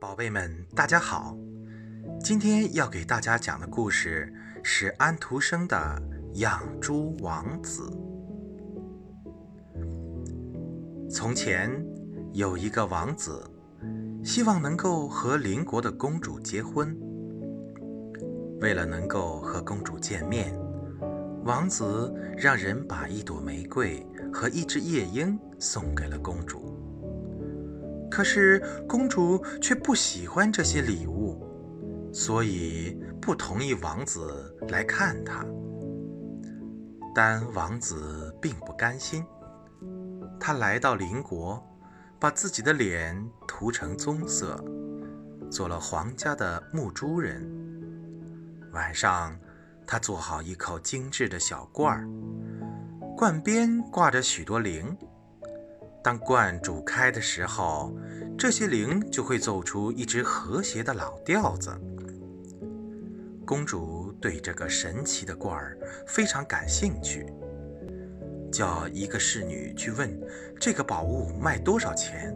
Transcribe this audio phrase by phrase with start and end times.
[0.00, 1.36] 宝贝们，大家好！
[2.24, 5.76] 今天要给大家讲的故事是安徒生的
[6.40, 7.82] 《养猪王子》。
[11.10, 11.70] 从前
[12.32, 13.44] 有一个王子，
[14.24, 16.98] 希望能够和邻国的公主结婚。
[18.62, 20.58] 为了能够和公主见面，
[21.44, 26.74] 王子让人把一朵玫瑰和一只夜莺送给了公主。
[28.10, 31.40] 可是公主却不喜欢这些礼物，
[32.12, 35.46] 所以不同意王子来看她。
[37.14, 39.24] 但王子并不甘心，
[40.38, 41.60] 他来到邻国，
[42.18, 44.62] 把自己的脸涂成棕色，
[45.50, 47.44] 做了皇家的牧猪人。
[48.72, 49.36] 晚上，
[49.86, 52.08] 他做好一口精致的小罐儿，
[53.16, 54.96] 罐边挂着许多铃。
[56.02, 57.94] 当罐煮开的时候，
[58.38, 61.70] 这些铃就会奏出一支和谐的老调子。
[63.44, 65.76] 公主对这个神奇的罐儿
[66.06, 67.26] 非常感兴趣，
[68.50, 70.18] 叫一个侍女去问
[70.58, 72.34] 这个宝物卖多少钱。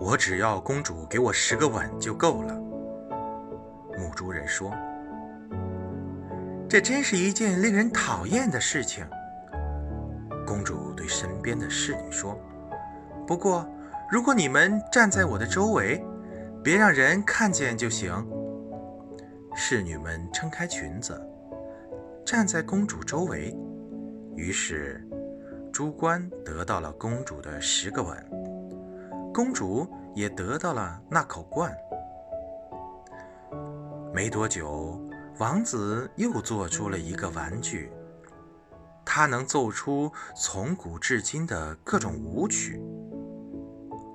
[0.00, 2.54] 我只要公主给我十个吻就够了。
[3.98, 4.72] 母猪人说
[6.66, 9.06] ：“这真是一件令人讨厌的事情。”
[10.50, 12.36] 公主对身边的侍女说
[13.24, 13.64] ：“不过，
[14.10, 16.04] 如果你们站在我的周围，
[16.60, 18.12] 别让人看见就行。”
[19.54, 21.24] 侍女们撑开裙子，
[22.26, 23.56] 站在公主周围。
[24.34, 25.00] 于是，
[25.72, 28.18] 猪倌得到了公主的十个吻，
[29.32, 31.72] 公主也得到了那口罐。
[34.12, 35.00] 没多久，
[35.38, 37.92] 王子又做出了一个玩具。
[39.12, 42.80] 他能奏出从古至今的各种舞曲。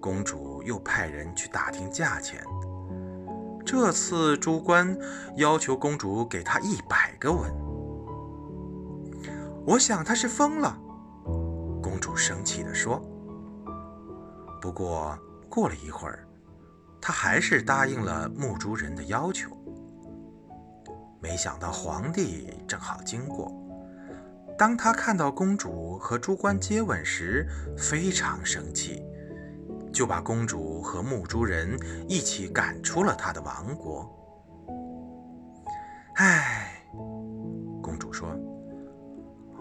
[0.00, 2.40] 公主又派人去打听价钱。
[3.64, 4.96] 这次猪倌
[5.34, 7.52] 要求公主给他一百个吻。
[9.66, 10.78] 我想他是疯了，
[11.82, 13.02] 公主生气地说。
[14.62, 16.24] 不过过了一会儿，
[17.00, 19.50] 他还是答应了牧猪人的要求。
[21.20, 23.65] 没想到皇帝正好经过。
[24.58, 27.46] 当他看到公主和猪倌接吻时，
[27.76, 29.02] 非常生气，
[29.92, 31.78] 就把公主和牧猪人
[32.08, 34.10] 一起赶出了他的王国。
[36.14, 36.82] 唉，
[37.82, 38.34] 公主说：“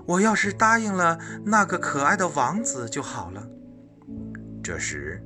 [0.08, 3.46] 我要是答应了那个可爱的王子就好了。”
[4.64, 5.22] 这时，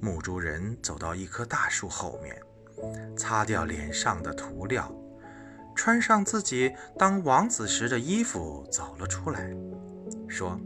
[0.00, 2.40] 牧猪人走到一棵大树后面，
[3.16, 4.88] 擦掉脸上的涂料。
[5.74, 9.54] 穿上自己当王子时的衣服，走了出来，
[10.28, 10.58] 说：“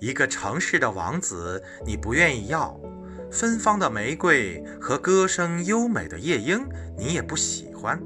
[0.00, 2.78] 一个城市的王子，你不愿意要；
[3.30, 6.66] 芬芳的玫瑰和歌声优美的夜莺，
[6.96, 8.00] 你也不喜欢。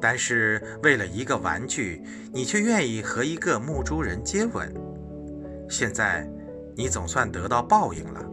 [0.00, 2.02] 但是为了一个玩具，
[2.32, 4.72] 你却愿意和一个牧猪人接吻。
[5.68, 6.28] 现在，
[6.74, 8.24] 你总算得到报应了。”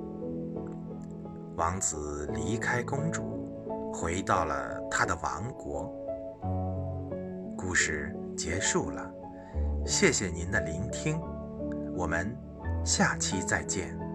[1.57, 3.36] 王子离开公主。
[3.99, 5.91] 回到了他的王国。
[7.57, 9.11] 故事结束了，
[9.87, 11.19] 谢谢您的聆听，
[11.95, 12.31] 我们
[12.85, 14.06] 下期再见。